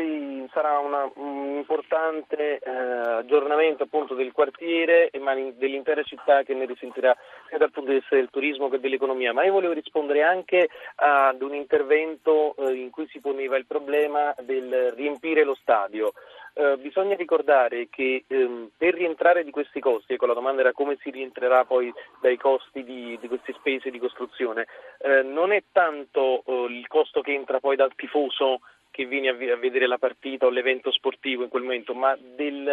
sarà 0.53 0.79
una, 0.79 1.09
un 1.15 1.57
importante 1.57 2.59
eh, 2.59 2.69
aggiornamento 2.69 3.83
appunto 3.83 4.15
del 4.15 4.31
quartiere 4.31 5.09
e 5.09 5.19
dell'intera 5.57 6.01
città 6.03 6.19
città 6.19 6.43
che 6.43 6.53
ne 6.53 6.65
risentirà 6.65 7.15
sia 7.47 7.57
dal 7.57 7.71
punto 7.71 7.91
di 7.91 7.97
vista 7.97 8.15
del 8.15 8.29
turismo 8.29 8.69
che 8.69 8.79
dell'economia, 8.79 9.33
ma 9.33 9.43
io 9.43 9.53
volevo 9.53 9.73
rispondere 9.73 10.21
anche 10.21 10.69
ad 10.95 11.41
un 11.41 11.55
intervento 11.55 12.55
eh, 12.57 12.73
in 12.73 12.89
cui 12.89 13.07
si 13.09 13.19
poneva 13.19 13.57
il 13.57 13.65
problema 13.65 14.35
del 14.41 14.93
riempire 14.95 15.38
lo 15.43 15.55
stadio. 15.55 16.13
Eh, 16.53 16.77
bisogna 16.77 17.15
ricordare 17.15 17.87
che 17.89 18.25
ehm, 18.27 18.71
per 18.75 18.93
rientrare 18.93 19.43
di 19.43 19.51
questi 19.51 19.79
costi, 19.79 20.13
ecco 20.13 20.25
la 20.25 20.33
domanda 20.33 20.61
era 20.61 20.73
come 20.73 20.97
si 21.01 21.09
rientrerà 21.09 21.63
poi 21.63 21.93
dai 22.19 22.37
costi 22.37 22.83
di, 22.83 23.17
di 23.21 23.27
queste 23.27 23.53
spese 23.53 23.89
di 23.89 23.99
costruzione, 23.99 24.67
eh, 24.99 25.21
non 25.21 25.51
è 25.51 25.63
tanto 25.71 26.43
eh, 26.45 26.65
il 26.69 26.87
costo 26.87 27.21
che 27.21 27.33
entra 27.33 27.59
poi 27.59 27.75
dal 27.75 27.93
tifoso 27.95 28.59
che 28.99 29.05
viene 29.05 29.29
a, 29.29 29.53
a, 29.53 29.55
vedere 29.55 29.87
la 29.87 29.97
partita 29.97 30.45
o 30.45 30.49
l'evento 30.49 30.91
sportivo 30.91 31.43
in 31.43 31.49
quel 31.49 31.63
momento, 31.63 31.93
ma 31.93 32.17
del, 32.19 32.67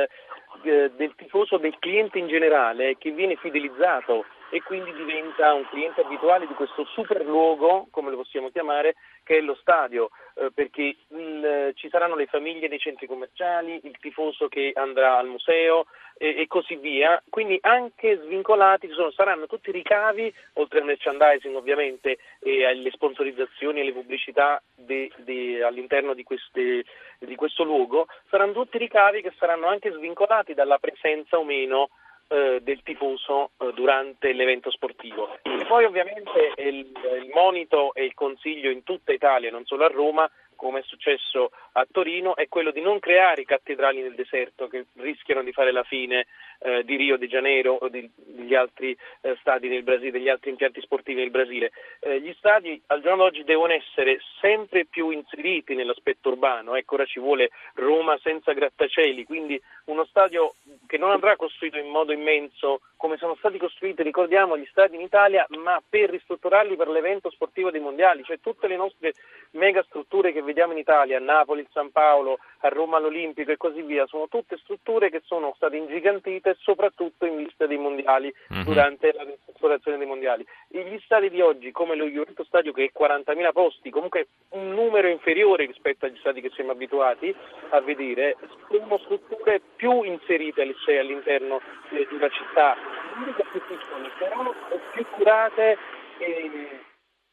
eh, 0.65 0.91
del 0.97 1.15
tifoso, 1.15 1.57
del 1.57 1.79
cliente 1.79 2.19
in 2.19 2.27
generale 2.27 2.97
che 2.99 3.13
viene 3.13 3.37
fidelizzato 3.37 4.25
e 4.51 4.61
quindi 4.63 4.93
diventa 4.93 5.53
un 5.55 5.67
cliente 5.69 6.01
abituale 6.01 6.47
di 6.47 6.55
questo 6.55 6.85
super 6.87 7.25
luogo, 7.25 7.87
come 7.91 8.11
lo 8.11 8.17
possiamo 8.17 8.51
chiamare, 8.51 8.95
che 9.23 9.39
è 9.39 9.41
lo 9.41 9.55
stadio, 9.55 10.11
eh, 10.35 10.51
perché 10.53 10.97
il, 11.09 11.73
ci 11.75 11.89
saranno 11.89 12.17
le 12.17 12.27
famiglie 12.27 12.69
nei 12.69 12.79
centri 12.79 13.07
commerciali, 13.07 13.81
il 13.85 13.97
tifoso 13.99 14.49
che 14.49 14.73
andrà 14.75 15.19
al 15.19 15.27
museo 15.27 15.87
e, 16.17 16.41
e 16.41 16.47
così 16.47 16.77
via, 16.77 17.23
quindi 17.29 17.59
anche 17.61 18.21
svincolati 18.23 18.89
sono, 18.91 19.11
saranno 19.11 19.47
tutti 19.47 19.71
ricavi, 19.71 20.33
oltre 20.55 20.79
al 20.79 20.87
merchandising 20.87 21.55
ovviamente 21.55 22.19
e 22.41 22.65
alle 22.65 22.91
sponsorizzazioni 22.91 23.79
e 23.79 23.83
alle 23.83 23.93
pubblicità 23.93 24.63
de, 24.87 25.11
de, 25.19 25.63
all'interno 25.63 26.15
di, 26.15 26.23
queste, 26.23 26.85
di 27.19 27.35
questo 27.35 27.65
luogo, 27.65 28.07
saranno 28.31 28.53
tutti 28.53 28.79
ricavi 28.79 29.21
che 29.21 29.33
saranno 29.39 29.67
anche 29.67 29.93
svincolati 29.93 30.55
dalla 30.55 30.79
presenza 30.79 31.39
o 31.39 31.45
meno 31.45 31.91
eh, 32.29 32.61
del 32.63 32.83
tifoso 32.83 33.51
eh, 33.59 33.73
durante 33.75 34.33
l'evento 34.33 34.71
sportivo. 34.71 35.39
E 35.43 35.65
poi 35.67 35.85
ovviamente 35.85 36.55
il, 36.57 36.91
il 37.23 37.31
monito 37.33 37.95
e 37.95 38.05
il 38.05 38.15
consiglio 38.15 38.71
in 38.71 38.83
tutta 38.83 39.13
Italia, 39.13 39.51
non 39.51 39.65
solo 39.65 39.85
a 39.85 39.89
Roma, 39.89 40.29
come 40.57 40.81
è 40.81 40.83
successo 40.83 41.51
a 41.73 41.87
Torino, 41.91 42.35
è 42.35 42.49
quello 42.49 42.71
di 42.71 42.81
non 42.81 42.99
creare 42.99 43.45
cattedrali 43.45 44.03
nel 44.03 44.15
deserto 44.15 44.67
che 44.67 44.87
rischiano 44.95 45.43
di 45.43 45.53
fare 45.53 45.71
la 45.71 45.85
fine 45.85 46.27
eh, 46.61 46.85
di 46.85 46.97
Rio 46.97 47.17
de 47.19 47.29
Janeiro 47.29 47.75
o 47.75 47.89
di, 47.89 48.11
degli 48.15 48.55
altri 48.55 48.97
eh, 49.21 49.37
stadi 49.41 49.69
nel 49.69 49.83
Brasile, 49.83 50.11
degli 50.11 50.29
altri 50.29 50.51
impianti 50.51 50.81
sportivi 50.81 51.21
nel 51.21 51.31
Brasile. 51.31 51.71
Eh, 52.01 52.21
gli 52.21 52.35
stadi 52.39 52.81
al 52.87 53.03
giorno 53.03 53.25
d'oggi 53.25 53.45
devono 53.45 53.73
essere 53.73 54.19
sempre 54.41 54.87
più 54.87 55.11
inseriti 55.11 55.75
nell'aspetto 55.75 56.31
urbano, 56.31 56.75
ecco 56.75 56.95
ora 56.95 57.05
ci 57.05 57.21
vuole 57.21 57.51
Roma 57.75 58.19
senza 58.23 58.53
grattacieli, 58.53 59.25
quindi 59.25 59.61
uno 59.87 60.05
stadio 60.07 60.55
che 60.87 60.99
non 60.99 61.11
andrà 61.11 61.37
costruito 61.37 61.79
in 61.79 61.89
modo 61.89 62.13
immenso 62.13 62.81
come 63.07 63.19
sono 63.19 63.37
stati 63.37 63.57
costruiti, 63.57 64.03
ricordiamo, 64.03 64.59
gli 64.59 64.67
stadi 64.69 64.97
in 64.97 65.01
Italia, 65.01 65.47
ma 65.63 65.81
per 65.89 66.11
ristrutturarli 66.11 66.75
per 66.75 66.89
l'evento 66.89 67.31
sportivo 67.31 67.71
dei 67.71 67.81
mondiali, 67.81 68.25
cioè 68.25 68.41
tutte 68.41 68.67
le 68.67 68.75
nostre 68.75 69.15
mega 69.53 69.81
strutture 69.85 70.33
che 70.33 70.43
vediamo 70.43 70.73
in 70.73 70.79
Italia, 70.79 71.19
a 71.19 71.21
Napoli, 71.21 71.61
a 71.61 71.69
San 71.73 71.93
Paolo, 71.93 72.39
a 72.61 72.69
Roma 72.69 72.97
all'Olimpico 72.97 73.53
e 73.53 73.57
così 73.57 73.83
via, 73.83 74.07
sono 74.07 74.27
tutte 74.27 74.57
strutture 74.57 75.09
che 75.09 75.23
sono 75.25 75.53
state 75.55 75.77
ingigantite 75.77 76.57
soprattutto 76.59 77.27
in 77.27 77.37
vista 77.37 77.67
dei 77.67 77.79
mondiali, 77.79 78.35
uh-huh. 78.49 78.65
durante 78.65 79.13
la 79.13 79.23
ristrutturazione 79.23 79.99
dei 79.99 80.07
mondiali. 80.09 80.45
E 80.69 80.83
gli 80.83 80.99
stadi 81.05 81.31
di 81.31 81.41
oggi, 81.41 81.71
come 81.71 81.95
lo 81.95 82.07
Juventus 82.07 82.49
Stadio 82.49 82.73
che 82.73 82.91
è 82.93 82.99
40.000 82.99 83.53
posti, 83.53 83.91
comunque 83.91 84.27
un 84.51 84.75
numero 84.75 85.07
inferiore 85.07 85.65
rispetto 85.65 86.07
agli 86.07 86.19
stadi 86.19 86.41
che 86.41 86.51
siamo 86.55 86.73
abituati 86.73 87.33
a 87.69 87.81
vedere, 87.81 88.37
sono 88.69 88.99
strutture 88.99 89.61
più 89.77 90.03
inserite 90.03 90.63
all'interno 90.63 91.61
di 91.91 92.07
una 92.11 92.29
città, 92.31 92.77
più 93.51 93.61
piccole, 93.67 94.11
però 94.19 94.53
più 94.93 95.07
curate. 95.11 95.79
E, 96.19 96.81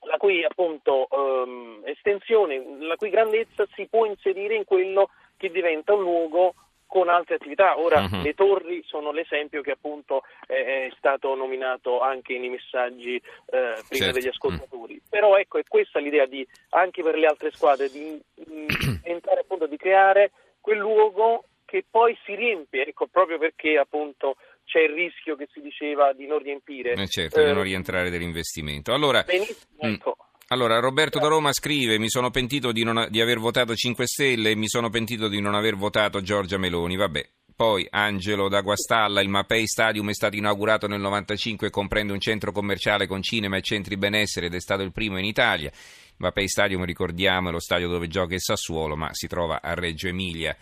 la 0.05 0.17
cui 0.17 0.43
appunto 0.43 1.07
ehm, 1.09 1.81
estensione, 1.85 2.61
la 2.79 2.95
cui 2.95 3.09
grandezza 3.09 3.65
si 3.73 3.87
può 3.89 4.05
inserire 4.05 4.55
in 4.55 4.65
quello 4.65 5.09
che 5.37 5.49
diventa 5.49 5.93
un 5.93 6.01
luogo 6.01 6.55
con 6.85 7.09
altre 7.09 7.35
attività. 7.35 7.79
Ora 7.79 8.01
uh-huh. 8.01 8.21
le 8.21 8.33
torri 8.33 8.83
sono 8.85 9.11
l'esempio 9.11 9.61
che 9.61 9.71
appunto 9.71 10.23
è, 10.45 10.89
è 10.89 10.93
stato 10.97 11.33
nominato 11.35 12.01
anche 12.01 12.37
nei 12.37 12.49
messaggi 12.49 13.15
eh, 13.15 13.81
prima 13.87 14.05
certo. 14.05 14.19
degli 14.19 14.27
ascoltatori. 14.27 14.93
Uh-huh. 14.93 15.09
Però 15.09 15.35
ecco, 15.37 15.57
è 15.57 15.63
questa 15.67 15.99
l'idea 15.99 16.25
di 16.25 16.45
anche 16.69 17.01
per 17.01 17.17
le 17.17 17.25
altre 17.25 17.51
squadre 17.51 17.89
di, 17.89 18.21
di 18.35 19.01
tentare 19.01 19.39
appunto 19.39 19.65
di 19.65 19.77
creare 19.77 20.31
quel 20.61 20.77
luogo 20.77 21.45
che 21.65 21.83
poi 21.89 22.15
si 22.23 22.35
riempie, 22.35 22.85
ecco, 22.85 23.07
proprio 23.07 23.39
perché 23.39 23.79
appunto 23.79 24.35
c'è 24.73 24.79
il 24.79 24.93
rischio 24.93 25.35
che 25.35 25.47
si 25.53 25.61
diceva 25.61 26.13
di 26.13 26.25
non 26.25 26.39
riempire. 26.39 26.93
Eh 26.93 27.07
certo, 27.07 27.39
eh, 27.39 27.45
di 27.45 27.53
non 27.53 27.61
rientrare 27.61 28.09
dell'investimento. 28.09 28.91
Allora, 28.91 29.21
benissimo, 29.21 29.85
mm, 29.85 29.93
ecco. 29.93 30.17
Allora, 30.47 30.79
Roberto 30.79 31.19
da 31.19 31.27
Roma 31.27 31.53
scrive: 31.53 31.99
Mi 31.99 32.09
sono 32.09 32.31
pentito 32.31 32.71
di, 32.71 32.83
non, 32.83 33.05
di, 33.09 33.21
aver 33.21 33.37
votato 33.37 33.75
5 33.75 34.07
Stelle 34.07 34.49
e 34.49 34.55
mi 34.55 34.67
sono 34.67 34.89
pentito 34.89 35.27
di 35.27 35.39
non 35.39 35.53
aver 35.53 35.75
votato 35.75 36.21
Giorgia 36.21 36.57
Meloni. 36.57 36.95
Vabbè. 36.95 37.29
Poi 37.55 37.85
Angelo 37.87 38.49
da 38.49 38.61
Guastalla, 38.61 39.21
il 39.21 39.29
Mapei 39.29 39.67
Stadium 39.67 40.09
è 40.09 40.13
stato 40.13 40.35
inaugurato 40.35 40.87
nel 40.87 40.99
95 40.99 41.67
e 41.67 41.69
comprende 41.69 42.11
un 42.11 42.19
centro 42.19 42.51
commerciale 42.51 43.05
con 43.05 43.21
cinema 43.21 43.57
e 43.57 43.61
centri 43.61 43.95
benessere 43.95 44.47
ed 44.47 44.55
è 44.55 44.59
stato 44.59 44.81
il 44.81 44.91
primo 44.91 45.19
in 45.19 45.25
Italia. 45.25 45.69
Il 45.69 46.15
Mapei 46.17 46.47
Stadium, 46.47 46.83
ricordiamo, 46.83 47.49
è 47.49 47.51
lo 47.51 47.59
stadio 47.59 47.89
dove 47.89 48.07
gioca 48.07 48.33
il 48.33 48.41
Sassuolo, 48.41 48.95
ma 48.95 49.09
si 49.11 49.27
trova 49.27 49.61
a 49.61 49.75
Reggio 49.75 50.07
Emilia. 50.07 50.57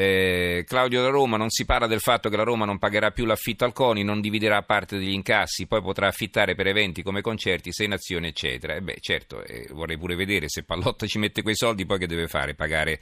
Eh, 0.00 0.62
Claudio 0.64 1.02
da 1.02 1.08
Roma 1.08 1.36
non 1.36 1.50
si 1.50 1.64
parla 1.64 1.88
del 1.88 1.98
fatto 1.98 2.28
che 2.28 2.36
la 2.36 2.44
Roma 2.44 2.64
non 2.64 2.78
pagherà 2.78 3.10
più 3.10 3.24
l'affitto 3.24 3.64
al 3.64 3.72
CONI, 3.72 4.04
non 4.04 4.20
dividerà 4.20 4.62
parte 4.62 4.96
degli 4.96 5.10
incassi, 5.10 5.66
poi 5.66 5.82
potrà 5.82 6.06
affittare 6.06 6.54
per 6.54 6.68
eventi 6.68 7.02
come 7.02 7.20
concerti, 7.20 7.72
sei 7.72 7.88
nazioni, 7.88 8.28
eccetera. 8.28 8.76
E 8.76 8.80
beh, 8.80 8.98
certo, 9.00 9.42
eh, 9.42 9.66
vorrei 9.72 9.98
pure 9.98 10.14
vedere 10.14 10.48
se 10.48 10.62
Pallotta 10.62 11.04
ci 11.08 11.18
mette 11.18 11.42
quei 11.42 11.56
soldi, 11.56 11.84
poi 11.84 11.98
che 11.98 12.06
deve 12.06 12.28
fare? 12.28 12.54
Pagare, 12.54 13.00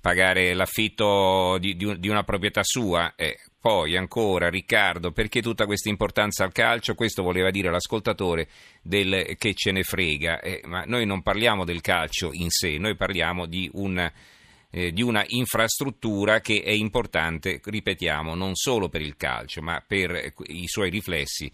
pagare 0.00 0.54
l'affitto 0.54 1.58
di, 1.58 1.76
di, 1.76 1.98
di, 1.98 2.08
una 2.08 2.24
proprietà 2.24 2.62
sua? 2.64 3.12
Eh, 3.16 3.36
poi 3.60 3.98
ancora 3.98 4.48
Riccardo, 4.48 5.12
perché 5.12 5.42
tutta 5.42 5.66
questa 5.66 5.90
importanza 5.90 6.42
al 6.42 6.52
calcio? 6.52 6.94
Questo 6.94 7.22
voleva 7.22 7.50
dire 7.50 7.70
l'ascoltatore 7.70 8.48
del 8.80 9.36
che 9.36 9.52
ce 9.52 9.72
ne 9.72 9.82
frega, 9.82 10.40
eh, 10.40 10.62
ma 10.64 10.84
noi 10.86 11.04
non 11.04 11.20
parliamo 11.20 11.66
del 11.66 11.82
calcio 11.82 12.30
in 12.32 12.48
sé, 12.48 12.78
noi 12.78 12.96
parliamo 12.96 13.44
di 13.44 13.68
un 13.74 14.10
eh, 14.70 14.92
di 14.92 15.02
una 15.02 15.24
infrastruttura 15.28 16.40
che 16.40 16.62
è 16.62 16.70
importante, 16.70 17.60
ripetiamo, 17.62 18.34
non 18.34 18.54
solo 18.54 18.88
per 18.88 19.00
il 19.00 19.16
calcio, 19.16 19.62
ma 19.62 19.82
per 19.86 20.32
i 20.46 20.66
suoi 20.66 20.90
riflessi 20.90 21.50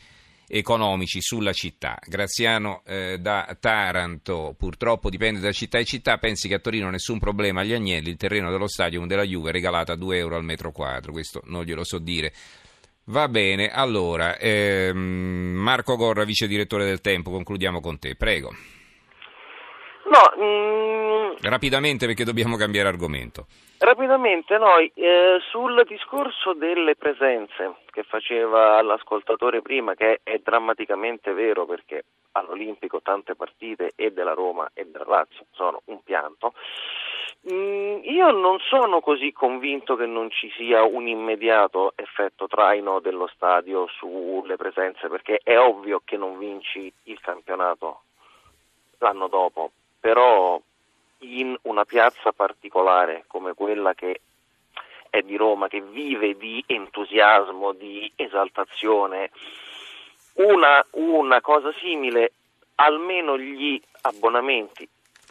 economici 0.48 1.20
sulla 1.20 1.52
città. 1.52 1.98
Graziano 2.06 2.82
eh, 2.86 3.18
da 3.18 3.56
Taranto, 3.58 4.54
purtroppo 4.56 5.10
dipende 5.10 5.40
da 5.40 5.52
città 5.52 5.78
e 5.78 5.84
città, 5.84 6.18
pensi 6.18 6.48
che 6.48 6.54
a 6.54 6.58
Torino 6.58 6.90
nessun 6.90 7.18
problema 7.18 7.62
agli 7.62 7.72
Agnelli, 7.72 8.10
il 8.10 8.16
terreno 8.16 8.50
dello 8.50 8.68
stadium 8.68 9.06
della 9.06 9.24
Juve 9.24 9.50
regalato 9.50 9.92
a 9.92 9.96
2 9.96 10.18
euro 10.18 10.36
al 10.36 10.44
metro 10.44 10.70
quadro, 10.70 11.12
questo 11.12 11.42
non 11.46 11.64
glielo 11.64 11.84
so 11.84 11.98
dire. 11.98 12.32
Va 13.08 13.28
bene, 13.28 13.68
allora, 13.68 14.36
ehm, 14.36 14.96
Marco 14.96 15.96
Gorra, 15.96 16.24
vice 16.24 16.48
direttore 16.48 16.84
del 16.84 17.00
Tempo, 17.00 17.30
concludiamo 17.30 17.80
con 17.80 17.98
te, 17.98 18.16
prego. 18.16 18.52
No, 20.10 20.44
mm, 20.44 21.15
rapidamente 21.42 22.06
perché 22.06 22.24
dobbiamo 22.24 22.56
cambiare 22.56 22.88
argomento. 22.88 23.46
Rapidamente, 23.78 24.56
noi 24.56 24.90
eh, 24.94 25.38
sul 25.50 25.84
discorso 25.86 26.54
delle 26.54 26.96
presenze 26.96 27.76
che 27.90 28.02
faceva 28.04 28.80
l'ascoltatore 28.82 29.60
prima, 29.60 29.94
che 29.94 30.20
è 30.22 30.40
drammaticamente 30.42 31.32
vero 31.32 31.66
perché 31.66 32.04
all'Olimpico 32.32 33.00
tante 33.02 33.34
partite 33.34 33.92
e 33.94 34.12
della 34.12 34.32
Roma 34.32 34.70
e 34.72 34.86
del 34.86 35.04
Lazio 35.06 35.44
sono 35.52 35.82
un 35.86 36.02
pianto, 36.02 36.54
mm, 37.50 37.98
io 38.04 38.30
non 38.30 38.58
sono 38.60 39.00
così 39.00 39.32
convinto 39.32 39.94
che 39.94 40.06
non 40.06 40.30
ci 40.30 40.50
sia 40.56 40.82
un 40.82 41.06
immediato 41.06 41.92
effetto 41.96 42.46
traino 42.46 43.00
dello 43.00 43.26
stadio 43.26 43.86
sulle 43.88 44.56
presenze 44.56 45.08
perché 45.08 45.40
è 45.42 45.58
ovvio 45.58 46.00
che 46.04 46.16
non 46.16 46.38
vinci 46.38 46.90
il 47.04 47.20
campionato 47.20 48.00
l'anno 48.98 49.28
dopo 49.28 49.72
però 50.00 50.60
in 51.26 51.56
una 51.62 51.84
piazza 51.84 52.32
particolare 52.32 53.24
come 53.26 53.54
quella 53.54 53.94
che 53.94 54.20
è 55.10 55.20
di 55.20 55.36
Roma, 55.36 55.68
che 55.68 55.80
vive 55.80 56.36
di 56.36 56.62
entusiasmo, 56.66 57.72
di 57.72 58.10
esaltazione, 58.16 59.30
una, 60.34 60.84
una 60.92 61.40
cosa 61.40 61.72
simile, 61.80 62.32
almeno 62.76 63.38
gli 63.38 63.80
abbonamenti, 64.02 64.86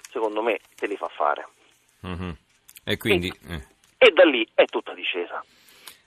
secondo 0.09 0.41
me, 0.41 0.59
te 0.75 0.87
li 0.87 0.97
fa 0.97 1.07
fare. 1.07 1.47
Mm-hmm. 2.05 2.31
E 2.83 2.97
quindi... 2.97 3.27
E, 3.27 3.53
eh. 3.53 3.67
e 3.97 4.11
da 4.11 4.23
lì 4.23 4.47
è 4.53 4.65
tutta 4.65 4.93
discesa. 4.93 5.43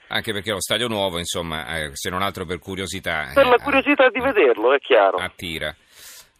Anche 0.08 0.32
perché 0.32 0.52
lo 0.52 0.60
stadio 0.60 0.88
nuovo, 0.88 1.18
insomma, 1.18 1.76
eh, 1.76 1.94
se 1.94 2.08
non 2.08 2.22
altro 2.22 2.46
per 2.46 2.58
curiosità... 2.58 3.30
Per 3.34 3.44
eh, 3.46 3.48
la 3.48 3.58
curiosità 3.58 4.08
di 4.08 4.20
vederlo, 4.20 4.72
è 4.72 4.78
chiaro. 4.78 5.18
Attira. 5.18 5.74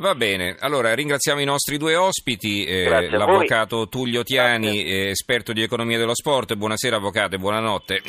Va 0.00 0.14
bene, 0.14 0.54
allora 0.60 0.94
ringraziamo 0.94 1.40
i 1.40 1.44
nostri 1.44 1.76
due 1.76 1.96
ospiti, 1.96 2.64
eh, 2.64 3.10
l'avvocato 3.10 3.88
Tullio 3.88 4.22
Tiani, 4.22 4.84
eh, 4.84 5.08
esperto 5.08 5.52
di 5.52 5.60
economia 5.60 5.98
dello 5.98 6.14
sport. 6.14 6.54
Buonasera 6.54 6.94
avvocato 6.94 7.34
e 7.34 7.38
buonanotte. 7.38 8.02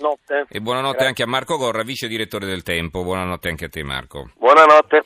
Notte. 0.00 0.46
E 0.48 0.60
buonanotte 0.60 0.94
Grazie. 0.94 1.06
anche 1.06 1.22
a 1.22 1.26
Marco 1.26 1.56
Gorra, 1.56 1.84
vice 1.84 2.08
direttore 2.08 2.46
del 2.46 2.64
Tempo. 2.64 3.04
Buonanotte 3.04 3.48
anche 3.48 3.66
a 3.66 3.68
te 3.68 3.84
Marco. 3.84 4.32
Buonanotte. 4.36 5.02